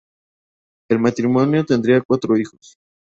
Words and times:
El 0.89 0.97
matrimonio 0.97 1.63
tendría 1.63 2.01
cuatro 2.01 2.35
hijos. 2.35 2.75